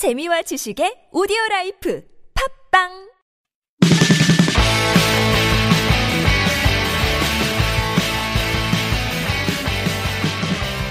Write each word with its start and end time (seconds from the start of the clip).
재미와 0.00 0.40
지식의 0.40 1.12
오디오 1.12 1.36
라이프 1.50 2.02
팟빵 2.72 2.88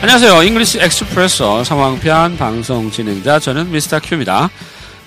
안녕하세요. 0.04 0.44
English 0.44 0.80
Expresso 0.82 1.64
상황편 1.64 2.38
방송 2.38 2.92
진행자 2.92 3.40
저는 3.40 3.72
Mr. 3.72 4.00
Q입니다. 4.00 4.52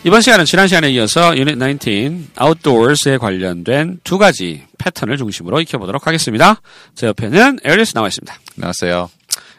이번 0.02 0.20
시간은 0.20 0.46
지난 0.46 0.66
시간에 0.66 0.90
이어서 0.90 1.36
유닛 1.36 1.56
19 1.56 2.24
아웃도어스에 2.34 3.18
관련된 3.18 4.00
두 4.02 4.18
가지 4.18 4.64
패턴을 4.78 5.16
중심으로 5.16 5.60
익혀보도록 5.60 6.08
하겠습니다. 6.08 6.60
제 6.96 7.06
옆에는 7.06 7.60
엘리어스 7.62 7.94
나와 7.94 8.08
있습니다. 8.08 8.36
안녕하세요. 8.56 9.10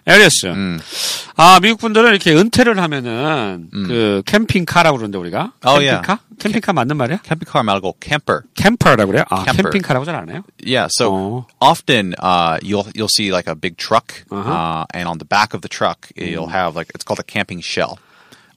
에리스. 0.05 0.47
음. 0.47 0.79
아, 1.36 1.60
미국 1.60 1.80
분들은 1.80 2.10
이렇게 2.10 2.34
은퇴를 2.34 2.78
하면은 2.80 3.68
그 3.72 4.22
캠핑카라고 4.26 4.96
그러는데 4.96 5.18
우리가 5.18 5.52
어, 5.64 5.78
캠핑카? 5.78 6.18
캠핑카 6.38 6.72
맞는 6.72 6.96
말이야? 6.96 7.18
캠핑카 7.22 7.62
말고 7.62 7.96
camper. 8.02 8.40
캠퍼라고 8.56 9.10
그래요? 9.12 9.24
아, 9.30 9.44
캠퍼. 9.44 9.70
캠핑카라고 9.70 10.04
잘 10.04 10.14
안 10.16 10.28
해요? 10.30 10.42
Yeah, 10.64 10.88
so 10.90 11.08
Oh. 11.10 11.46
often 11.60 12.14
uh, 12.18 12.58
you'll 12.62 12.86
you'll 12.94 13.08
see 13.12 13.30
like 13.32 13.46
a 13.48 13.54
big 13.54 13.76
truck, 13.76 14.24
Uh-huh. 14.30 14.50
uh, 14.50 14.84
and 14.94 15.08
on 15.08 15.18
the 15.18 15.24
back 15.26 15.54
of 15.54 15.62
the 15.62 15.68
truck 15.68 16.08
you'll 16.16 16.48
have 16.50 16.74
like 16.76 16.90
it's 16.94 17.04
called 17.04 17.20
a 17.20 17.26
camping 17.26 17.60
shell. 17.60 17.98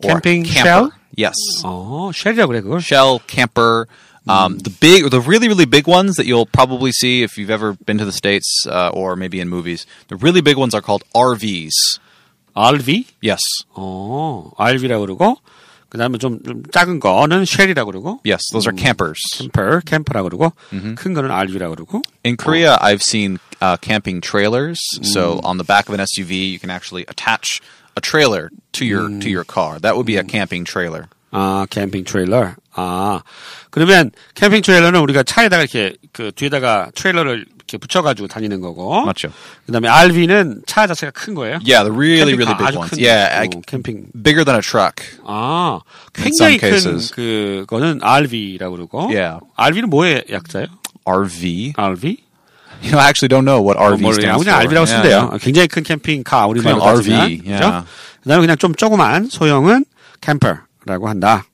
Or 0.03 0.17
a 0.17 0.21
Camping 0.21 0.43
camper. 0.45 0.63
shell? 0.65 0.91
Yes, 1.15 1.35
어, 1.63 2.11
쉘이라고 2.13 2.47
그래 2.49 2.61
그걸. 2.61 2.81
shell 2.81 3.19
camper. 3.27 3.85
Um, 4.29 4.59
The 4.61 4.69
big, 4.69 5.09
the 5.09 5.19
really, 5.19 5.47
really 5.49 5.65
big 5.65 5.87
ones 5.87 6.15
that 6.17 6.27
you'll 6.27 6.45
probably 6.45 6.91
see 6.91 7.23
if 7.23 7.39
you've 7.39 7.49
ever 7.49 7.73
been 7.73 7.97
to 7.97 8.05
the 8.05 8.11
states 8.13 8.67
uh, 8.69 8.89
or 8.93 9.15
maybe 9.15 9.39
in 9.41 9.49
movies. 9.49 9.87
The 10.09 10.15
really 10.15 10.41
big 10.41 10.57
ones 10.57 10.75
are 10.75 10.81
called 10.81 11.01
RVs. 11.15 11.97
RV? 12.55 13.05
Yes, 13.23 13.41
어, 13.75 14.51
RV라고 14.57 15.01
그러고 15.05 15.37
그다음에 15.89 16.17
좀, 16.17 16.41
좀 16.43 16.63
작은 16.71 16.99
거는 16.99 17.45
쉘이라고 17.45 17.91
그러고 17.91 18.19
yes, 18.25 18.41
those 18.51 18.67
are 18.67 18.77
campers. 18.77 19.19
캠퍼, 19.37 19.79
캠퍼라고 19.85 20.29
그러고 20.29 20.53
큰 20.95 21.13
거는 21.13 21.31
RV라고 21.31 21.75
그러고 21.75 22.01
In 22.25 22.37
Korea, 22.37 22.77
I've 22.81 23.01
seen 23.01 23.39
uh, 23.61 23.77
camping 23.81 24.21
trailers. 24.21 24.79
So 25.03 25.39
on 25.43 25.57
the 25.57 25.65
back 25.65 25.89
of 25.89 25.93
an 25.93 25.99
SUV, 25.99 26.51
you 26.51 26.59
can 26.59 26.69
actually 26.69 27.05
attach 27.07 27.61
a 27.97 28.01
trailer 28.01 28.51
to 28.73 28.85
your 28.85 29.09
to 29.19 29.29
your 29.29 29.43
car. 29.43 29.79
That 29.79 29.95
would 29.97 30.05
be 30.05 30.15
a 30.17 30.23
camping 30.23 30.63
trailer. 30.63 31.09
아, 31.31 31.65
캠핑 31.69 32.03
트레일러. 32.03 32.55
아, 32.73 33.21
그러면 33.69 34.11
캠핑 34.35 34.61
트레일러는 34.61 34.99
우리가 34.99 35.23
차에다가 35.23 35.63
이렇게 35.63 35.95
그 36.11 36.31
뒤에다가 36.35 36.91
트레일러를 36.93 37.45
이렇게 37.66 37.78
붙여가지고 37.78 38.28
다니는 38.28 38.60
거고. 38.60 39.04
맞죠. 39.04 39.28
그다음에 39.66 39.88
RV는 39.88 40.62
차 40.66 40.86
자체가 40.86 41.10
큰 41.10 41.34
거예요. 41.34 41.58
Yeah, 41.66 41.82
the 41.82 41.90
really 41.90 42.34
really 42.34 42.54
big 42.56 42.76
ones. 42.78 42.94
큰 42.94 43.02
Yeah, 43.02 43.48
어, 43.48 43.60
캠핑. 43.66 44.06
bigger 44.22 44.44
than 44.44 44.56
a 44.56 44.62
truck. 44.62 45.02
아, 45.26 45.80
In 46.16 46.24
굉장히 46.30 46.54
some 46.56 46.58
cases. 46.60 47.10
큰 47.10 47.66
그거는 47.66 47.98
RV라고 48.02 48.76
그러고. 48.76 49.00
Yeah. 49.10 49.40
RV는 49.56 49.90
뭐의 49.90 50.24
약자예요? 50.30 50.68
RV. 51.04 51.74
RV? 51.76 52.16
You 52.82 52.90
know, 52.92 53.00
I 53.00 53.08
actually 53.08 53.28
don't 53.28 53.44
know 53.44 53.58
what 53.60 53.78
RV 53.78 54.00
뭐, 54.02 54.12
stands 54.12 54.44
그냥 54.44 54.60
for. 54.60 54.62
RV라고 54.62 54.86
쓰면 54.86 55.02
돼요. 55.02 55.30
굉장히 55.40 55.66
큰 55.66 55.82
캠핑카 55.82 56.46
우리말로 56.46 56.78
그냥 56.78 56.88
RV, 56.96 57.38
그죠? 57.38 57.84
그다음에 58.22 58.40
그냥 58.42 58.56
좀 58.58 58.74
조그만 58.74 59.26
소형은 59.28 59.84
캠퍼라고 60.20 61.08
한다. 61.08 61.44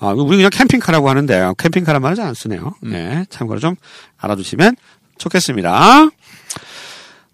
아, 0.00 0.08
우리 0.16 0.36
그냥 0.36 0.50
캠핑카라고 0.50 1.10
하는데 1.10 1.52
캠핑카란 1.58 2.00
말을 2.00 2.14
잘안 2.16 2.32
쓰네요. 2.34 2.74
음. 2.84 2.90
네, 2.92 3.24
참고로 3.30 3.58
좀 3.58 3.74
알아두시면 4.18 4.76
좋겠습니다. 5.18 6.08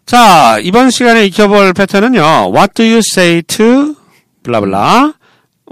자, 0.06 0.58
이번 0.62 0.90
시간에 0.90 1.24
익혀볼 1.26 1.72
패턴은요. 1.72 2.52
What 2.54 2.74
do 2.74 2.84
you 2.84 2.98
say 2.98 3.42
to 3.42 3.94
블라블라 4.42 5.14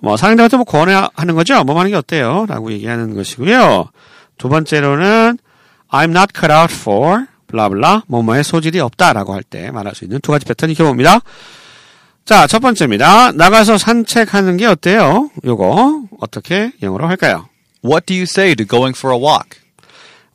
뭐 0.03 0.17
상대한테 0.17 0.57
뭐 0.57 0.65
권하는 0.65 1.35
거죠. 1.35 1.63
뭐 1.65 1.79
하는 1.79 1.91
게 1.91 1.97
어때요? 1.97 2.47
라고 2.49 2.73
얘기하는 2.73 3.15
것이고요. 3.15 3.91
두 4.39 4.49
번째로는 4.49 5.39
I'm 5.91 6.11
not 6.17 6.33
cut 6.35 6.51
out 6.53 6.73
for 6.75 7.27
블라블라 7.49 8.05
뭐뭐의 8.07 8.45
소질이 8.45 8.81
없다라고 8.81 9.35
할 9.35 9.43
때 9.43 9.71
말할 9.71 9.95
수 9.95 10.05
있는 10.05 10.21
두 10.21 10.33
가지 10.33 10.47
패턴 10.47 10.71
익혀봅니다. 10.71 11.21
자, 12.25 12.47
첫 12.47 12.61
번째입니다. 12.61 13.33
나가서 13.33 13.77
산책하는 13.79 14.57
게 14.57 14.67
어때요? 14.67 15.29
요거 15.45 16.05
어떻게 16.21 16.73
영어로 16.81 17.07
할까요? 17.09 17.49
What 17.85 18.07
do 18.07 18.15
you 18.15 18.23
say 18.23 18.55
to 18.55 18.65
going 18.65 18.97
for 18.97 19.15
a 19.15 19.21
walk? 19.21 19.62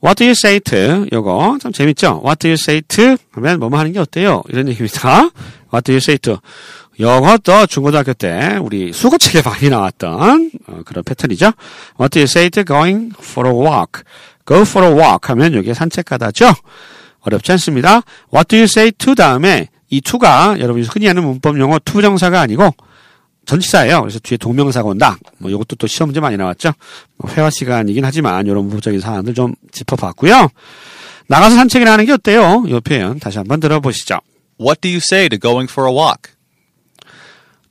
What 0.03 0.15
do 0.17 0.25
you 0.25 0.31
say 0.31 0.59
to? 0.59 1.07
요거 1.11 1.57
참 1.61 1.71
재밌죠? 1.71 2.21
What 2.23 2.39
do 2.39 2.49
you 2.49 2.53
say 2.53 2.81
to? 2.81 3.17
하면 3.31 3.59
뭐뭐 3.59 3.79
하는 3.79 3.93
게 3.93 3.99
어때요? 3.99 4.43
이런 4.49 4.67
얘기입니다. 4.69 5.29
What 5.73 5.83
do 5.83 5.93
you 5.93 5.97
say 5.97 6.17
to? 6.19 6.37
요것도 6.99 7.67
중고등학교 7.67 8.13
때 8.13 8.57
우리 8.61 8.93
수거책에 8.93 9.41
많이 9.41 9.69
나왔던 9.69 10.51
어, 10.67 10.81
그런 10.85 11.03
패턴이죠. 11.03 11.51
What 11.99 12.11
do 12.11 12.19
you 12.19 12.25
say 12.25 12.49
to 12.49 12.63
going 12.63 13.13
for 13.19 13.49
a 13.49 13.55
walk? 13.55 14.03
Go 14.45 14.61
for 14.61 14.87
a 14.87 14.93
walk 14.93 15.29
하면 15.29 15.53
여기에 15.53 15.73
산책하다죠. 15.73 16.53
어렵지 17.21 17.51
않습니다. 17.53 18.01
What 18.33 18.47
do 18.47 18.57
you 18.57 18.63
say 18.65 18.91
to 18.91 19.15
다음에 19.15 19.67
이 19.89 20.01
to가 20.01 20.57
여러분이 20.59 20.85
흔히 20.85 21.07
하는 21.07 21.23
문법 21.23 21.59
용어 21.59 21.79
투정사가 21.79 22.41
아니고 22.41 22.73
전치사예요. 23.47 24.01
그래서 24.01 24.19
뒤에 24.19 24.37
동명사가 24.37 24.87
온다. 24.87 25.17
뭐 25.39 25.49
이것도 25.49 25.77
또 25.77 25.87
시험 25.87 26.09
문제 26.09 26.19
많이 26.19 26.37
나왔죠. 26.37 26.73
뭐 27.17 27.31
회화 27.31 27.49
시간이긴 27.49 28.05
하지만 28.05 28.45
이런 28.45 28.65
문법적인 28.65 28.99
사안들 28.99 29.33
좀 29.33 29.55
짚어봤고요. 29.71 30.49
나가서 31.27 31.55
산책이나 31.55 31.93
하는 31.93 32.05
게 32.05 32.11
어때요? 32.11 32.65
이 32.67 32.79
표현 32.81 33.19
다시 33.19 33.37
한번 33.37 33.59
들어보시죠. 33.59 34.19
What 34.59 34.81
do 34.81 34.89
you 34.89 34.97
say 34.97 35.29
to 35.29 35.39
going 35.39 35.71
for 35.71 35.89
a 35.89 35.95
walk? 35.95 36.33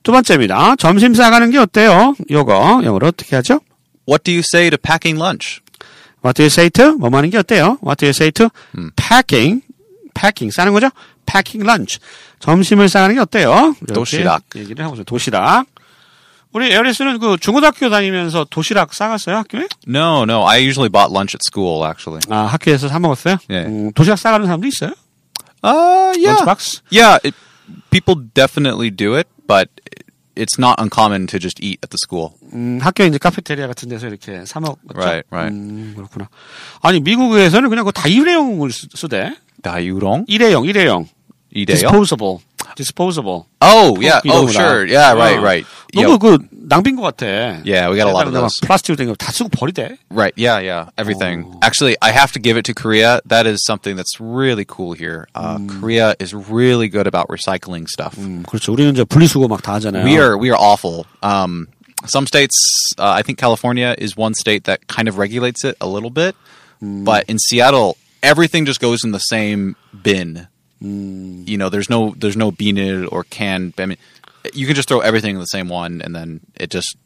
두 0.03 0.11
번째입니다. 0.11 0.75
점심 0.77 1.13
싸가는 1.13 1.51
게 1.51 1.57
어때요? 1.57 2.15
요거 2.29 2.81
영어로 2.83 3.07
어떻게 3.07 3.35
하죠? 3.35 3.59
What 4.07 4.23
do 4.23 4.33
you 4.33 4.39
say 4.39 4.69
to 4.69 4.77
packing 4.77 5.21
lunch? 5.21 5.61
What 6.23 6.35
do 6.35 6.43
you 6.43 6.47
say 6.47 6.69
to? 6.71 6.97
뭐 6.97 7.09
하는 7.11 7.29
게 7.29 7.37
어때요? 7.37 7.77
What 7.83 7.97
do 7.97 8.07
you 8.07 8.11
say 8.11 8.31
to? 8.31 8.49
packing, 8.95 9.61
packing 10.13 10.53
싸는 10.53 10.73
거죠? 10.73 10.89
Packing 11.27 11.63
lunch. 11.69 11.99
점심을 12.39 12.89
싸가는 12.89 13.15
게 13.15 13.21
어때요? 13.21 13.75
도시락. 13.93 14.43
얘기를 14.55 14.83
하고죠. 14.85 15.03
도시락. 15.03 15.65
우리 16.53 16.71
에어리스는 16.71 17.19
그 17.19 17.37
중고등학교 17.39 17.89
다니면서 17.89 18.45
도시락 18.49 18.93
싸갔어요 18.93 19.35
학교에? 19.35 19.67
No, 19.87 20.23
no. 20.23 20.47
I 20.47 20.59
usually 20.65 20.89
bought 20.89 21.11
lunch 21.13 21.35
at 21.35 21.41
school 21.45 21.85
actually. 21.85 22.21
아 22.29 22.45
학교에서 22.47 22.87
사 22.87 22.97
먹었어요? 22.99 23.37
예. 23.51 23.65
음, 23.65 23.91
도시락 23.93 24.17
싸가는 24.17 24.45
사람도 24.45 24.65
있어요? 24.67 24.91
Uh, 25.63 26.13
yeah. 26.17 26.37
런치박스? 26.39 26.81
Yeah, 26.91 27.19
it, 27.25 27.35
people 27.91 28.15
definitely 28.33 28.89
do 28.89 29.15
it, 29.17 29.27
but 29.45 29.69
it's 30.35 30.57
not 30.57 30.79
uncommon 30.79 31.27
to 31.27 31.37
just 31.39 31.59
eat 31.61 31.79
at 31.83 31.89
the 31.89 31.97
school. 32.01 32.31
음, 32.53 32.79
학교 32.81 33.03
이제 33.03 33.17
카페테리아 33.17 33.67
같은 33.67 33.89
데서 33.89 34.07
이렇게 34.07 34.45
사 34.45 34.59
먹었죠. 34.59 34.79
Right, 34.95 35.27
right. 35.29 35.53
음, 35.53 35.93
그렇구나. 35.97 36.29
아니 36.81 37.01
미국에서는 37.01 37.67
그냥 37.69 37.83
그 37.85 37.91
다 37.91 38.07
일회용을 38.07 38.71
쓰- 38.71 38.87
쓰대. 38.95 39.35
다유롱? 39.63 40.25
일회용, 40.27 40.65
일회용. 40.65 41.07
이래요? 41.54 41.66
disposable, 41.66 42.42
disposable. 42.76 43.46
Oh, 43.60 43.96
yeah. 44.00 44.20
이런 44.24 44.32
Oh, 44.34 44.46
거다. 44.46 44.52
sure. 44.52 44.86
Yeah, 44.86 45.12
right, 45.12 45.38
어. 45.38 45.42
right. 45.42 45.66
너무 45.92 46.08
Yo, 46.12 46.18
그 46.18 46.38
낭비인 46.50 46.96
것 46.96 47.02
같아. 47.02 47.60
Yeah, 47.66 47.90
we 47.90 47.96
got 47.96 48.08
a 48.08 48.12
lot 48.12 48.26
of 48.26 48.32
막 48.32 48.40
those. 48.48 48.58
플라스틱으로 48.60 48.96
된 48.96 49.08
거 49.08 49.14
다 49.14 49.30
쓰고 49.30 49.50
버리대. 49.50 49.98
right. 50.10 50.32
Yeah, 50.36 50.60
yeah. 50.60 50.88
Everything. 50.96 51.44
Oh. 51.52 51.58
Actually, 51.60 51.96
I 52.00 52.10
have 52.12 52.32
to 52.32 52.38
give 52.40 52.56
it 52.56 52.64
to 52.66 52.74
Korea. 52.74 53.20
That 53.26 53.46
is 53.46 53.62
something 53.66 53.96
that's 53.96 54.18
really 54.18 54.64
cool 54.64 54.94
here. 54.94 55.28
Uh, 55.34 55.58
Korea 55.68 56.16
is 56.18 56.32
really 56.32 56.88
good 56.88 57.06
about 57.06 57.28
recycling 57.28 57.86
stuff. 57.86 58.16
음, 58.16 58.42
그렇죠. 58.48 58.72
우리는 58.72 58.94
이제 58.94 59.04
분리수거 59.04 59.46
막 59.48 59.60
다 59.60 59.74
하잖아요. 59.74 60.04
We 60.04 60.16
are 60.16 60.38
we 60.38 60.48
are 60.48 60.56
awful. 60.58 61.04
Um, 61.22 61.68
some 62.06 62.26
states, 62.26 62.56
uh, 62.98 63.12
I 63.12 63.20
think 63.20 63.36
California 63.38 63.94
is 63.98 64.16
one 64.16 64.32
state 64.32 64.64
that 64.64 64.86
kind 64.88 65.06
of 65.08 65.18
regulates 65.18 65.64
it 65.64 65.76
a 65.82 65.86
little 65.86 66.08
bit, 66.10 66.34
but 66.80 67.28
in 67.28 67.38
Seattle, 67.38 67.96
everything 68.22 68.64
just 68.64 68.80
goes 68.80 69.04
in 69.04 69.12
the 69.12 69.20
same 69.20 69.76
bin. 69.92 70.48
You 70.80 71.58
know, 71.58 71.68
there's 71.68 71.88
no 71.88 72.12
there's 72.18 72.36
no 72.36 72.50
beaned 72.50 73.06
or 73.12 73.22
canned. 73.24 73.74
I 73.78 73.86
mean, 73.86 73.98
you 74.52 74.66
can 74.66 74.74
just 74.74 74.88
throw 74.88 74.98
everything 74.98 75.34
in 75.36 75.40
the 75.40 75.46
same 75.46 75.68
one, 75.68 76.02
and 76.02 76.14
then 76.14 76.40
it 76.58 76.70
just 76.70 76.96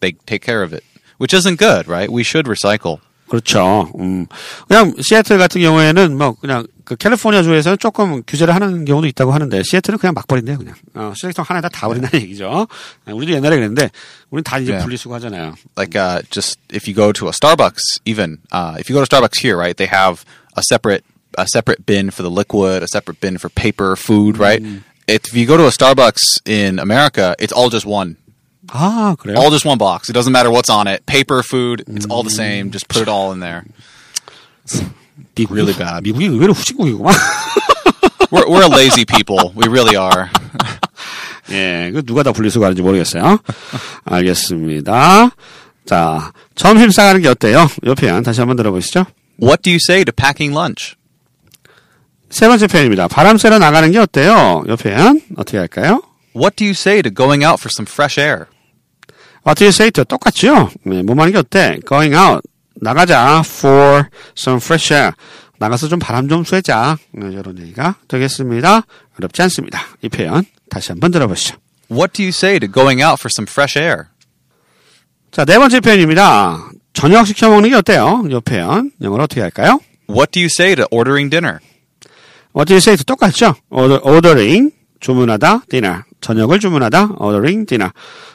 they 0.00 0.12
take 0.26 0.42
care 0.42 0.62
of 0.62 0.74
it, 0.74 0.84
which 1.16 1.32
isn't 1.32 1.56
good, 1.56 1.88
right? 1.88 2.10
We 2.10 2.22
should 2.22 2.46
recycle. 2.46 3.00
그렇죠. 3.28 3.92
음. 3.98 4.26
그냥 4.68 4.94
시애틀 5.00 5.38
같은 5.38 5.60
경우에는 5.60 6.16
뭐 6.16 6.32
그냥 6.34 6.66
그 6.84 6.96
캘리포니아 6.96 7.42
주에서는 7.42 7.76
조금 7.78 8.22
규제를 8.26 8.54
하는 8.54 8.86
경우도 8.86 9.06
있다고 9.06 9.32
하는데 9.32 9.62
시애틀은 9.62 9.98
그냥 9.98 10.14
막 10.14 10.26
버린대요, 10.26 10.56
그냥. 10.56 10.74
어, 10.94 11.12
쓰레기통 11.14 11.44
하나에다 11.46 11.68
다 11.68 11.88
버린다는 11.88 12.22
얘기죠. 12.22 12.66
아, 13.04 13.12
우리도 13.12 13.32
옛날에 13.34 13.56
그랬는데 13.56 13.90
우리는 14.30 14.44
다 14.44 14.58
이제 14.58 14.72
네. 14.72 14.78
분리수거 14.78 15.14
하잖아요. 15.16 15.54
like 15.76 15.94
uh, 15.94 16.22
just 16.30 16.58
if 16.72 16.88
you 16.88 16.94
go 16.94 17.12
to 17.12 17.28
a 17.28 17.32
Starbucks, 17.32 18.00
even 18.06 18.38
uh, 18.50 18.76
if 18.78 18.88
you 18.88 18.94
go 18.94 19.04
to 19.04 19.06
Starbucks 19.06 19.40
here, 19.40 19.58
right, 19.58 19.76
they 19.76 19.88
have 19.88 20.24
a 20.56 20.62
separate 20.62 21.04
a 21.36 21.46
separate 21.46 21.86
bin 21.86 22.10
for 22.10 22.22
the 22.22 22.30
liquid, 22.30 22.82
a 22.82 22.88
separate 22.88 23.20
bin 23.20 23.38
for 23.38 23.48
paper, 23.48 23.96
food, 23.96 24.38
right. 24.38 24.62
If 25.06 25.34
you 25.34 25.46
go 25.46 25.56
to 25.56 25.66
a 25.66 25.70
Starbucks 25.70 26.46
in 26.46 26.78
America, 26.78 27.34
it's 27.38 27.52
all 27.52 27.70
just 27.70 27.86
one, 27.86 28.16
아, 28.68 29.16
그래요? 29.18 29.38
all 29.38 29.50
just 29.50 29.64
one 29.64 29.78
box. 29.78 30.10
It 30.10 30.12
doesn't 30.12 30.32
matter 30.32 30.50
what's 30.50 30.68
on 30.68 30.86
it, 30.86 31.06
paper, 31.06 31.42
food, 31.42 31.84
it's 31.86 32.06
all 32.06 32.22
the 32.22 32.30
same. 32.30 32.70
Just 32.70 32.88
put 32.88 33.02
it 33.02 33.08
all 33.08 33.32
in 33.32 33.40
there. 33.40 33.64
미국이, 35.34 35.50
really 35.50 35.72
bad. 35.72 36.02
미국이 36.02 36.26
의외로 36.26 36.52
후진국이구만. 36.52 37.14
We're 38.30 38.46
we're 38.48 38.64
a 38.64 38.68
lazy 38.68 39.04
people. 39.04 39.52
We 39.54 39.68
really 39.68 39.96
are. 39.96 40.28
예, 41.50 41.90
그 41.94 42.02
누가 42.04 42.22
다 42.22 42.32
분리수거 42.32 42.64
하는지 42.64 42.82
모르겠어요. 42.82 43.38
알겠습니다. 44.04 45.30
자, 45.86 46.32
점심 46.54 46.90
싸가는 46.90 47.22
게 47.22 47.28
어때요? 47.28 47.66
요 47.86 47.94
표현 47.94 48.22
다시 48.22 48.40
한번 48.40 48.56
들어보시죠. 48.56 49.06
What 49.40 49.62
do 49.62 49.70
you 49.70 49.78
say 49.82 50.04
to 50.04 50.12
packing 50.12 50.52
lunch? 50.54 50.96
세 52.33 52.47
번째 52.47 52.65
표현입니다. 52.65 53.07
바람 53.07 53.37
쐬러 53.37 53.59
나가는 53.59 53.91
게 53.91 53.99
어때요? 53.99 54.63
요 54.67 54.75
표현 54.75 55.21
어떻게 55.37 55.59
할까요? 55.59 56.01
What 56.35 56.55
do 56.55 56.65
you 56.65 56.71
say 56.71 57.03
to 57.03 57.13
going 57.13 57.45
out 57.45 57.61
for 57.61 57.69
some 57.69 57.85
fresh 57.87 58.19
air? 58.19 58.47
What 59.45 59.59
do 59.59 59.65
you 59.65 59.69
say 59.69 59.91
to 59.91 60.03
똑같죠? 60.03 60.71
네, 60.83 61.03
뭐 61.03 61.15
하는 61.15 61.31
게 61.31 61.37
어때? 61.37 61.77
Going 61.87 62.15
out. 62.15 62.41
나가자. 62.81 63.43
For 63.45 64.05
some 64.35 64.57
fresh 64.57 64.91
air. 64.91 65.11
나가서 65.59 65.87
좀 65.89 65.99
바람 65.99 66.27
좀 66.27 66.43
쐬자. 66.43 66.97
네, 67.11 67.27
이런 67.31 67.59
얘기가 67.59 67.97
되겠습니다. 68.07 68.81
어렵지 69.19 69.41
않습니다. 69.43 69.79
이 70.01 70.09
표현 70.09 70.43
다시 70.71 70.91
한번 70.91 71.11
들어보시죠. 71.11 71.57
What 71.91 72.13
do 72.13 72.23
you 72.23 72.29
say 72.29 72.57
to 72.59 72.67
going 72.67 73.03
out 73.03 73.21
for 73.21 73.29
some 73.29 73.45
fresh 73.47 73.77
air? 73.77 74.05
자, 75.29 75.45
네 75.45 75.59
번째 75.59 75.81
표현입니다. 75.81 76.71
저녁 76.93 77.27
시켜 77.27 77.47
먹는 77.49 77.69
게 77.69 77.75
어때요? 77.75 78.23
이 78.27 78.39
표현 78.43 78.89
영어로 79.03 79.25
어떻게 79.25 79.41
할까요? 79.41 79.79
What 80.09 80.31
do 80.31 80.41
you 80.41 80.47
say 80.47 80.73
to 80.73 80.85
ordering 80.89 81.29
dinner? 81.29 81.59
What 82.55 82.67
do 82.67 82.73
you 82.73 82.77
say 82.77 82.95
똑같죠? 82.97 83.55
Order, 83.69 83.99
ordering 84.03 84.71
주문하다 84.99 85.63
dinner 85.69 86.03
저녁을 86.21 86.59
주문하다 86.59 87.15
ordering 87.19 87.65
dinner 87.65 87.91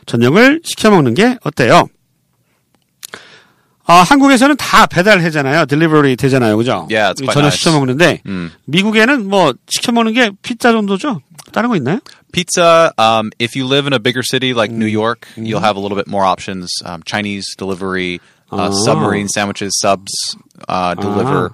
저녁을 0.06 0.60
시켜 0.64 0.90
먹는 0.90 1.14
게 1.14 1.38
어때요? 1.44 1.88
아, 3.90 4.02
한국에서는 4.02 4.56
다 4.58 4.84
배달하잖아요. 4.86 5.64
딜리버리 5.64 6.16
되잖아요. 6.16 6.58
그죠? 6.58 6.86
Yeah, 6.90 7.10
it's 7.14 7.24
quite 7.24 7.32
저녁 7.32 7.46
nice. 7.46 7.56
시켜 7.58 7.72
먹는데 7.72 8.20
음. 8.26 8.50
미국에는 8.66 9.26
뭐 9.26 9.54
시켜 9.66 9.92
먹는 9.92 10.12
게 10.12 10.30
피자 10.42 10.72
정도죠? 10.72 11.22
다른 11.52 11.70
거 11.70 11.76
있나요? 11.76 12.00
Pizza, 12.30 12.92
um, 12.98 13.30
if 13.38 13.56
you 13.56 13.64
live 13.66 13.86
in 13.86 13.94
a 13.94 13.98
bigger 13.98 14.22
city 14.22 14.52
like 14.52 14.70
New 14.70 14.84
York, 14.84 15.26
you'll 15.38 15.64
have 15.64 15.76
a 15.76 15.80
little 15.80 15.96
bit 15.96 16.06
more 16.06 16.26
options. 16.26 16.68
Um, 16.84 17.02
Chinese 17.06 17.46
delivery, 17.56 18.20
uh, 18.52 18.70
submarine 18.70 19.28
sandwiches, 19.28 19.72
subs 19.80 20.12
uh, 20.68 20.92
deliver. 20.94 21.52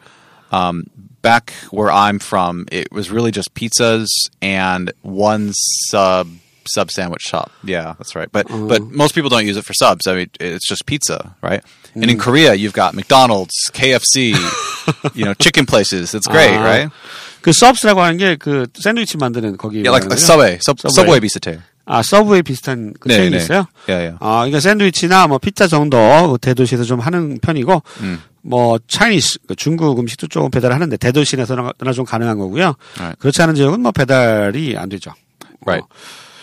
Um, 0.50 0.82
back 1.23 1.51
where 1.71 1.91
I'm 1.91 2.19
from, 2.19 2.65
it 2.71 2.91
was 2.91 3.11
really 3.11 3.31
just 3.31 3.53
pizzas 3.53 4.07
and 4.41 4.91
one 5.01 5.51
sub 5.53 6.27
sub 6.67 6.91
sandwich 6.91 7.21
shop. 7.21 7.51
Yeah, 7.63 7.95
that's 7.97 8.15
right. 8.15 8.31
But 8.31 8.47
but 8.47 8.81
most 8.83 9.15
people 9.15 9.29
don't 9.29 9.45
use 9.45 9.57
it 9.57 9.65
for 9.65 9.73
subs. 9.73 10.07
I 10.07 10.15
mean, 10.15 10.29
it's 10.39 10.67
just 10.67 10.85
pizza, 10.85 11.35
right? 11.41 11.63
And 11.95 12.09
in 12.09 12.17
Korea, 12.19 12.53
you've 12.53 12.73
got 12.73 12.93
McDonald's, 12.93 13.55
KFC, 13.73 14.35
you 15.15 15.25
know, 15.25 15.33
chicken 15.33 15.65
places. 15.65 16.13
It's 16.13 16.27
great, 16.27 16.53
아. 16.53 16.63
right? 16.63 16.91
그 17.41 17.53
서브스라고 17.53 18.01
하는 18.01 18.17
게 18.17 18.35
그 18.35 18.67
샌드위치 18.73 19.17
만드는 19.17 19.57
거기 19.57 19.81
Yeah, 19.81 19.91
like, 19.91 20.07
말하는 20.07 20.09
like 20.09 20.19
거죠? 20.19 20.25
Subway, 20.25 20.59
sub, 20.61 20.77
Subway. 20.79 20.93
Subway 20.93 21.19
비슷해. 21.21 21.59
아, 21.86 22.02
서브웨이 22.02 22.42
비슷한 22.42 22.94
그 22.98 23.08
네, 23.08 23.16
체인이 23.16 23.30
네. 23.32 23.36
있어요? 23.36 23.66
예, 23.88 23.92
예. 23.92 24.14
아, 24.20 24.36
그러니까 24.38 24.60
샌드위치나 24.60 25.26
뭐 25.26 25.38
피자 25.38 25.66
정도 25.66 25.98
그 26.32 26.38
대도시에서 26.40 26.84
좀 26.84 27.00
하는 27.00 27.38
편이고, 27.42 27.82
음. 28.00 28.20
뭐 28.42 28.78
차이니스, 28.88 29.38
그 29.48 29.54
중국 29.54 29.98
음식도 29.98 30.28
조금 30.28 30.50
배달을 30.50 30.74
하는데 30.74 30.96
대도시에서는 30.96 31.70
좀 31.94 32.04
가능한 32.04 32.38
거고요. 32.38 32.74
Right. 32.98 33.18
그렇지 33.18 33.42
않은 33.42 33.54
지역은 33.54 33.80
뭐 33.80 33.92
배달이 33.92 34.76
안 34.78 34.88
되죠. 34.88 35.12
Right. 35.66 35.84
어. 35.84 35.88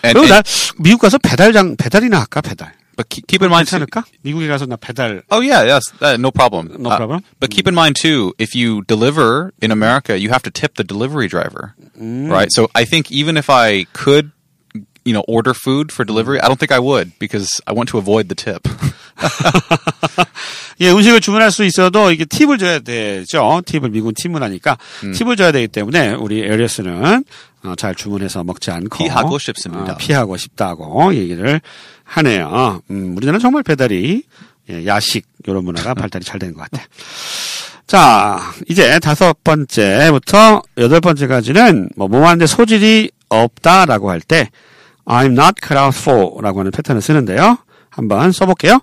And, 0.04 0.20
그리고 0.20 0.34
나 0.34 0.42
미국 0.80 1.02
가서 1.02 1.18
배달장 1.20 1.76
배달이나 1.76 2.20
할까 2.20 2.42
배달. 2.42 2.74
but 2.98 3.08
keep, 3.10 3.26
keep 3.26 3.42
in 3.42 3.50
mind, 3.50 3.70
괜찮을까? 3.70 4.04
미국에 4.22 4.48
가서 4.48 4.66
나 4.68 4.76
배달. 4.76 5.24
Oh 5.32 5.42
yeah, 5.42 5.64
yes, 5.64 5.82
uh, 6.04 6.18
no 6.20 6.30
problem. 6.30 6.70
No 6.78 6.90
Uh, 6.92 6.98
problem. 6.98 7.22
but 7.40 7.50
keep 7.50 7.66
in 7.68 7.74
mind 7.74 7.96
too, 7.96 8.34
if 8.38 8.54
you 8.54 8.84
deliver 8.86 9.54
in 9.62 9.72
America, 9.72 10.20
you 10.20 10.30
have 10.30 10.44
to 10.44 10.52
tip 10.52 10.76
the 10.76 10.84
delivery 10.84 11.28
driver, 11.28 11.74
Mm. 12.00 12.30
right? 12.30 12.50
So 12.52 12.68
I 12.76 12.84
think 12.86 13.10
even 13.12 13.38
if 13.38 13.50
I 13.50 13.86
could, 13.94 14.32
you 15.04 15.14
know, 15.14 15.24
order 15.28 15.54
food 15.54 15.92
for 15.92 16.06
delivery, 16.06 16.40
I 16.40 16.48
don't 16.48 16.60
think 16.60 16.72
I 16.72 16.80
would 16.80 17.18
because 17.20 17.62
I 17.66 17.74
want 17.74 17.90
to 17.90 17.98
avoid 17.98 18.30
the 18.30 18.36
tip. 18.36 18.68
예, 20.80 20.92
음식을 20.92 21.22
주문할 21.22 21.52
수 21.52 21.64
있어도 21.64 22.12
이게 22.12 22.26
팁을 22.26 22.58
줘야 22.58 22.80
되죠. 22.80 23.62
팁을 23.66 23.90
미국 23.90 24.14
팁을 24.14 24.42
하니까 24.42 24.78
음. 25.04 25.14
팁을 25.14 25.36
줘야 25.36 25.52
되기 25.52 25.68
때문에 25.68 26.14
우리 26.14 26.42
에리어스는 26.42 27.24
어, 27.64 27.76
잘 27.76 27.94
주문해서 27.94 28.44
먹지 28.44 28.72
않고 28.72 28.98
피하고 29.04 29.38
싶습니다. 29.38 29.94
어, 29.94 29.98
피하고 29.98 30.38
싶다고 30.38 31.14
얘기를 31.14 31.62
하네요. 32.04 32.82
음, 32.90 33.16
우리나라는 33.16 33.40
정말 33.40 33.64
배달이 33.64 34.24
예, 34.70 34.86
야식 34.86 35.26
이런 35.48 35.64
문화가 35.66 35.94
발달이 35.96 36.26
잘 36.26 36.40
되는 36.40 36.54
것 36.56 36.62
같아요. 36.62 36.86
자, 37.88 38.40
이제 38.70 39.00
다섯 39.00 39.44
번째부터 39.44 40.62
여덟 40.78 41.02
번째까지는 41.02 41.90
뭐 41.96 42.08
뭐하는데 42.08 42.48
소질이 42.48 43.12
없다라고 43.30 44.10
할 44.10 44.22
때 44.22 44.50
I'm 45.06 45.32
not 45.32 45.56
cut 45.62 45.78
out 45.78 45.98
for라고 45.98 46.60
하는 46.60 46.72
패턴을 46.72 47.02
쓰는데요. 47.02 47.58
한번 47.90 48.32
써볼게요. 48.32 48.80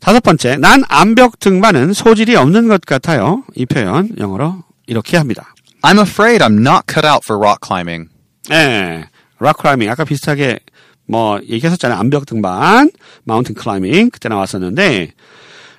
다섯 0.00 0.20
번째, 0.20 0.56
난 0.56 0.82
암벽 0.88 1.40
등반은 1.40 1.92
소질이 1.92 2.36
없는 2.36 2.68
것 2.68 2.82
같아요. 2.82 3.44
이 3.54 3.66
표현 3.66 4.10
영어로 4.18 4.62
이렇게 4.86 5.16
합니다. 5.16 5.54
I'm 5.82 5.98
afraid 6.00 6.44
I'm 6.44 6.60
not 6.60 6.82
cut 6.86 7.06
out 7.06 7.20
for 7.24 7.40
rock 7.40 7.58
climbing. 7.64 8.10
예, 8.50 9.04
rock 9.40 9.58
climbing 9.58 9.90
아까 9.90 10.04
비슷하게 10.04 10.60
뭐 11.06 11.40
얘기했었잖아요. 11.48 11.98
암벽 11.98 12.26
등반, 12.26 12.90
mountain 13.24 13.54
climbing 13.54 14.10
그때 14.10 14.28
나왔었는데 14.28 15.12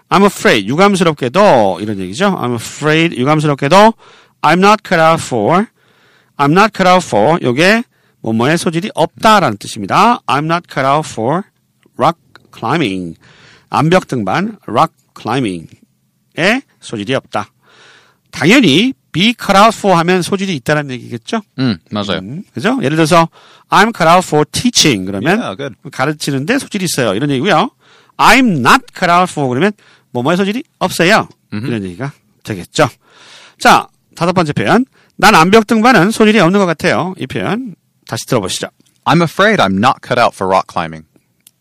I'm 0.10 0.26
afraid 0.26 0.68
유감스럽게도 0.68 1.80
이런 1.82 2.00
얘기죠. 2.00 2.36
I'm 2.36 2.56
afraid 2.56 3.18
유감스럽게도 3.20 3.94
I'm 4.42 4.60
not 4.60 4.82
cut 4.84 5.00
out 5.00 5.22
for 5.24 5.68
I'm 6.38 6.52
not 6.52 6.72
cut 6.76 6.88
out 6.90 7.06
for 7.06 7.40
요게 7.42 7.84
뭐뭐에 8.22 8.58
소질이 8.58 8.92
없다라는 8.96 9.58
뜻입니다. 9.58 10.20
I'm 10.28 10.46
not 10.46 10.64
cut 10.72 10.86
out 10.86 11.08
for 11.10 11.44
rock 11.98 12.20
climbing 12.54 13.16
암벽 13.70 14.08
등반 14.08 14.58
rock 14.68 14.94
climbing에 15.20 16.62
소질이 16.80 17.16
없다. 17.16 17.50
당연히 18.32 18.94
be 19.12 19.34
cut 19.40 19.58
out 19.58 19.76
for 19.78 19.98
하면 20.00 20.22
소질이 20.22 20.56
있다는 20.58 20.92
얘기겠죠. 20.92 21.42
음, 21.60 21.78
맞아요. 21.92 22.20
음, 22.20 22.44
그죠? 22.54 22.78
예를 22.82 22.96
들어서 22.96 23.28
I'm 23.70 23.96
cut 23.96 24.08
out 24.08 24.26
for 24.28 24.46
teaching 24.52 25.06
그러면 25.06 25.40
Yeah. 25.40 25.76
가르치는데 25.92 26.60
소질이 26.60 26.86
있어요. 26.86 27.16
이런 27.16 27.30
얘기고요. 27.32 27.72
I'm 28.18 28.60
not 28.60 28.86
cut 28.94 29.10
out 29.12 29.32
for 29.32 29.48
그러면 29.50 29.72
뭐뭐의 30.12 30.38
소질이 30.38 30.64
없어요. 30.80 31.28
이런 31.52 31.84
얘기가 31.84 32.12
되겠죠. 32.44 32.88
자, 33.60 33.88
다섯 34.16 34.34
번째 34.34 34.54
표현. 34.54 34.86
난 35.18 35.36
암벽 35.36 35.68
등반은 35.68 36.12
소질이 36.12 36.40
없는 36.40 36.60
것 36.60 36.66
같아요. 36.66 37.14
이 37.18 37.28
표현 37.28 37.76
다시 38.09 38.27
들어보시죠. 38.27 38.69
I'm 39.05 39.23
afraid 39.23 39.61
I'm 39.61 39.79
not 39.79 40.01
cut 40.03 40.19
out 40.21 40.35
for 40.35 40.49
rock 40.49 40.67
climbing. 40.71 41.07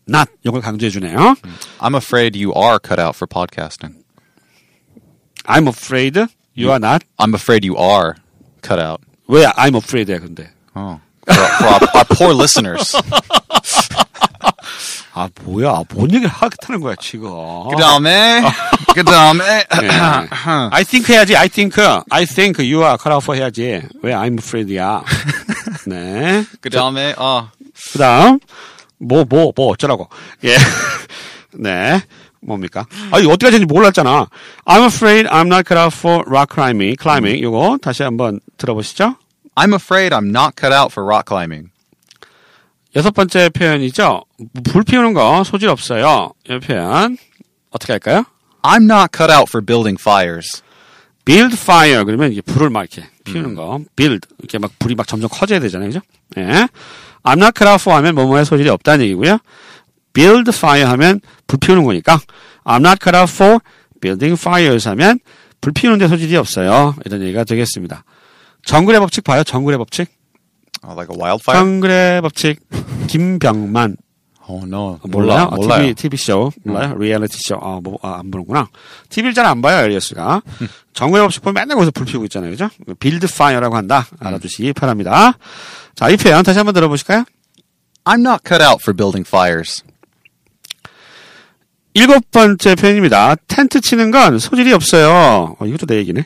not 0.08 0.30
이걸 0.44 0.60
강조해 0.60 0.90
주네요. 0.90 1.34
I'm 1.80 1.94
afraid 1.94 2.36
you 2.36 2.52
are 2.54 2.78
cut 2.78 3.00
out 3.00 3.16
for 3.16 3.26
podcasting. 3.26 4.02
I'm 5.46 5.68
afraid 5.68 6.16
you 6.54 6.70
are 6.70 6.78
not. 6.78 7.04
I'm 7.18 7.34
afraid 7.34 7.64
you 7.64 7.76
are 7.76 8.16
cut 8.62 8.78
out. 8.80 9.00
왜 9.28 9.46
I'm 9.46 9.74
afraid야 9.76 10.20
근데? 10.20 10.50
Oh, 10.76 11.00
for, 11.26 11.34
for 11.34 11.66
our, 11.66 11.80
our 11.94 12.04
poor 12.04 12.34
listeners. 12.34 12.92
아 15.16 15.28
뭐야? 15.44 15.84
뭔 15.94 16.10
얘기를 16.10 16.28
하겠다는 16.28 16.80
거야 16.80 16.96
지금? 17.00 17.28
그 17.70 17.76
다음에, 17.78 18.42
그 18.94 19.04
다음에, 19.04 19.64
네. 19.80 19.88
I 20.72 20.84
think 20.84 21.14
해야지. 21.14 21.36
I 21.36 21.48
think. 21.48 21.80
I 22.10 22.26
think 22.26 22.58
you 22.64 22.82
are 22.82 22.98
cut 22.98 23.12
out 23.12 23.22
for 23.22 23.38
해야지. 23.38 23.80
왜 24.02 24.12
I'm 24.12 24.38
afraid야? 24.38 25.04
네. 25.89 26.43
그 26.61 26.69
다음에, 26.69 27.13
어, 27.17 27.49
그다음 27.93 28.39
뭐 28.97 29.23
뭐 29.25 29.51
뭐 29.55 29.67
어쩌라고. 29.71 30.07
예. 30.43 30.55
네. 31.53 32.01
뭡니까? 32.41 32.85
아, 33.11 33.19
이거 33.19 33.29
어떻게 33.31 33.47
하는지 33.47 33.65
몰랐잖아. 33.65 34.27
I'm 34.65 34.85
afraid 34.85 35.27
I'm 35.29 35.47
not 35.47 35.63
cut 35.67 35.77
out 35.77 35.93
for 35.95 36.23
rock 36.27 36.53
climbing. 36.53 36.95
climbing. 37.01 37.43
요거 37.43 37.79
다시 37.81 38.03
한번 38.03 38.39
들어보시죠. 38.57 39.15
I'm 39.55 39.73
afraid 39.73 40.15
I'm 40.15 40.29
not 40.29 40.53
cut 40.57 40.73
out 40.73 40.91
for 40.93 41.05
rock 41.05 41.25
climbing. 41.27 41.69
여섯 42.95 43.11
번째 43.11 43.49
표현이죠. 43.49 44.23
불 44.63 44.83
피우는 44.83 45.13
거 45.13 45.43
소질 45.43 45.69
없어요. 45.69 46.31
이 46.49 46.59
표현 46.59 47.17
어떻게 47.71 47.93
할까요? 47.93 48.23
I'm 48.63 48.83
not 48.89 49.09
cut 49.15 49.31
out 49.31 49.45
for 49.49 49.63
building 49.63 49.99
fires. 49.99 50.61
build 51.25 51.55
fire 51.55 52.03
그러면 52.05 52.31
이게 52.31 52.41
불을 52.41 52.69
막 52.69 52.81
이렇게 52.81 53.07
피우는 53.33 53.55
거 53.55 53.79
build. 53.95 54.27
이렇게 54.39 54.57
막 54.57 54.71
불이 54.79 54.95
막 54.95 55.07
점점 55.07 55.29
커져야 55.31 55.59
되잖아요. 55.59 55.89
그죠? 55.89 56.01
예. 56.37 56.67
I'm 57.23 57.37
not 57.37 57.51
cut 57.55 57.67
out 57.67 57.81
for 57.81 57.95
하면 57.97 58.15
뭐뭐에 58.15 58.45
소질이 58.45 58.69
없다는 58.69 59.05
얘기고요. 59.05 59.39
build 60.13 60.49
fire 60.49 60.89
하면 60.91 61.21
불 61.47 61.59
피우는 61.59 61.83
거니까 61.83 62.19
I'm 62.63 62.85
not 62.85 62.99
cut 63.03 63.15
out 63.15 63.31
for 63.31 63.59
building 64.01 64.39
fires 64.39 64.87
하면 64.89 65.19
불 65.61 65.73
피우는 65.73 65.97
데 65.99 66.07
소질이 66.07 66.35
없어요. 66.37 66.95
이런 67.05 67.21
얘기가 67.21 67.43
되겠습니다. 67.43 68.03
정글의 68.63 68.99
법칙 68.99 69.23
봐요. 69.23 69.43
정글의 69.43 69.77
법칙. 69.77 70.07
Oh, 70.83 70.93
like 70.93 71.13
a 71.13 71.19
wildfire? 71.19 71.59
정글의 71.59 72.21
법칙. 72.21 72.59
김병만 73.07 73.97
oh 74.49 74.65
no. 74.65 74.99
몰라요? 75.03 75.47
몰라, 75.47 75.49
아, 75.51 75.55
몰라요. 75.55 75.81
TV, 75.81 75.93
TV 75.93 76.17
쇼. 76.17 76.51
몰라요? 76.63 76.95
리얼리티 76.97 77.37
쇼. 77.39 77.55
아, 77.61 77.79
뭐, 77.83 77.97
아, 78.01 78.17
안 78.19 78.31
보는구나. 78.31 78.67
TV를 79.09 79.33
잘 79.33 79.45
안 79.45 79.61
봐요, 79.61 79.83
엘리어스가. 79.85 80.41
정글의 80.93 81.21
법칙 81.21 81.39
보면 81.39 81.53
맨날 81.53 81.75
거기서 81.75 81.91
불 81.91 82.05
피우고 82.05 82.25
있잖아요. 82.25 82.51
그죠? 82.51 82.69
build 82.99 83.27
fire라고 83.27 83.75
한다. 83.75 84.07
알아두시기 84.19 84.73
바랍니다. 84.73 85.33
자, 85.95 86.09
이 86.09 86.17
표현 86.17 86.43
다시 86.43 86.57
한번 86.59 86.73
들어보실까요? 86.73 87.23
I'm 88.05 88.19
not 88.25 88.41
cut 88.45 88.63
out 88.63 88.79
for 88.81 88.95
building 88.95 89.25
fires. 89.27 89.83
일곱 91.93 92.29
번째 92.31 92.75
표현입니다. 92.75 93.35
텐트 93.47 93.81
치는 93.81 94.11
건 94.11 94.39
소질이 94.39 94.71
없어요. 94.73 95.55
어, 95.59 95.65
이것도 95.65 95.85
내 95.85 95.97
얘기네. 95.97 96.25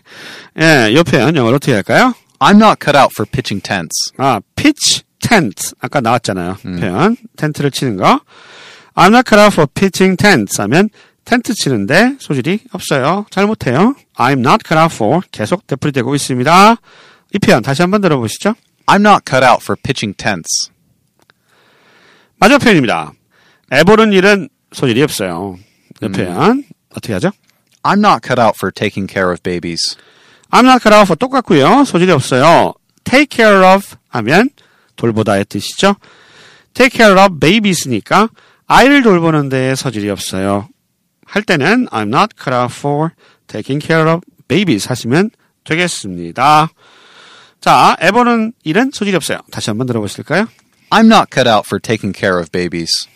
예, 0.61 0.91
이 0.91 1.03
표현 1.03 1.35
영어로 1.35 1.55
어떻게 1.55 1.73
할까요? 1.73 2.13
I'm 2.39 2.55
not 2.61 2.77
cut 2.83 2.97
out 2.97 3.11
for 3.15 3.25
pitching 3.29 3.61
tents. 3.63 4.11
아, 4.17 4.39
pitch 4.55 5.03
tent. 5.27 5.73
아까 5.79 6.01
나왔잖아요. 6.01 6.57
표현. 6.79 7.15
텐트를 7.37 7.71
치는 7.71 7.97
거. 7.97 8.19
I'm 8.95 9.07
not 9.07 9.23
cut 9.27 9.39
out 9.39 9.53
for 9.53 9.65
pitching 9.73 10.17
tents 10.17 10.61
하면 10.61 10.89
텐트 11.25 11.53
치는데 11.53 12.17
소질이 12.19 12.59
없어요. 12.71 13.25
잘 13.31 13.47
못해요. 13.47 13.95
I'm 14.15 14.39
not 14.39 14.63
cut 14.67 14.77
out 14.77 14.93
for 14.93 15.21
계속 15.31 15.65
되풀이되고 15.65 16.13
있습니다. 16.13 16.75
이 17.33 17.39
표현 17.39 17.63
다시 17.63 17.81
한번 17.81 18.01
들어보시죠. 18.01 18.53
I'm 18.85 19.01
not 19.01 19.23
cut 19.25 19.43
out 19.43 19.63
for 19.63 19.75
pitching 19.81 20.15
tents. 20.15 20.69
마지막 22.37 22.59
표현입니다. 22.59 23.13
애보는 23.71 24.11
일은 24.13 24.49
소질이 24.73 25.01
없어요. 25.01 25.57
이 26.01 26.09
표현 26.09 26.63
어떻게 26.91 27.13
하죠? 27.13 27.31
I'm 27.83 27.99
not 27.99 28.21
cut 28.21 28.39
out 28.39 28.53
for 28.57 28.71
taking 28.71 29.11
care 29.11 29.31
of 29.31 29.41
babies. 29.41 29.97
I'm 30.51 30.65
not 30.65 30.83
cut 30.83 30.93
out 30.93 31.07
for 31.07 31.15
똑같고요. 31.17 31.85
소질이 31.85 32.11
없어요. 32.11 32.73
take 33.05 33.27
care 33.31 33.65
of 33.65 33.95
하면 34.09 34.49
돌보다의 34.95 35.45
뜻이죠. 35.45 35.95
take 36.73 36.97
care 36.97 37.19
of 37.19 37.39
babies니까 37.39 38.29
아이를 38.67 39.03
돌보는 39.03 39.49
데 39.49 39.75
소질이 39.75 40.09
없어요. 40.09 40.67
할 41.25 41.43
때는 41.43 41.87
I'm 41.87 42.07
not 42.07 42.35
cut 42.37 42.53
out 42.53 42.73
for 42.73 43.09
taking 43.47 43.85
care 43.85 44.09
of 44.09 44.21
babies 44.47 44.87
하시면 44.87 45.31
되겠습니다. 45.63 46.69
자, 47.61 47.95
에버는 47.99 48.53
일은 48.63 48.91
소질이 48.93 49.15
없어요. 49.15 49.39
다시 49.51 49.69
한번 49.69 49.87
들어보실까요? 49.87 50.47
I'm 50.89 51.05
not 51.05 51.27
cut 51.33 51.49
out 51.49 51.65
for 51.65 51.79
taking 51.79 52.17
care 52.17 52.37
of 52.37 52.51
babies. 52.51 53.07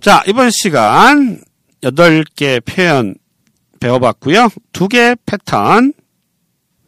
자, 0.00 0.22
이번 0.26 0.50
시간 0.50 1.40
8개 1.82 2.64
표현 2.64 3.14
배워봤고요. 3.80 4.48
두개 4.72 5.16
패턴 5.24 5.94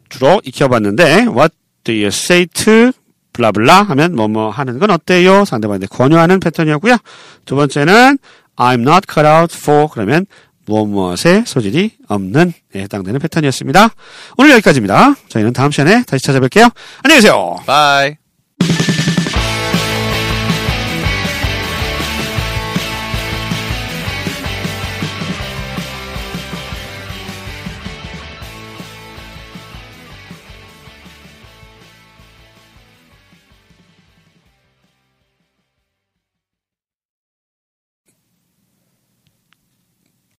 주로 0.09 0.41
익혀봤는데 0.43 1.27
What 1.27 1.55
do 1.83 1.93
you 1.93 2.07
say 2.07 2.45
to 2.45 2.91
블라블라 3.33 3.83
하면 3.83 4.15
뭐뭐 4.15 4.49
하는 4.49 4.79
건 4.79 4.91
어때요? 4.91 5.45
상대방한테 5.45 5.87
권유하는 5.87 6.39
패턴이었고요. 6.39 6.97
두 7.45 7.55
번째는 7.55 8.17
I'm 8.55 8.81
not 8.81 9.07
cut 9.11 9.27
out 9.27 9.55
for 9.57 9.87
그러면 9.91 10.25
무엇무엇에 10.65 11.43
소질이 11.45 11.91
없는 12.07 12.53
에 12.75 12.81
해당되는 12.81 13.19
패턴이었습니다. 13.19 13.89
오늘 14.37 14.51
여기까지입니다. 14.51 15.15
저희는 15.27 15.53
다음 15.53 15.71
시간에 15.71 16.03
다시 16.03 16.25
찾아뵐게요. 16.25 16.71
안녕히 17.03 17.21
계세요. 17.21 17.57
Bye. 17.65 18.22